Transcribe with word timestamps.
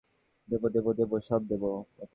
দেব 0.47 0.63
দেব 0.67 0.87
দেব, 0.93 1.11
সব 1.19 1.41
দেব। 1.47 1.63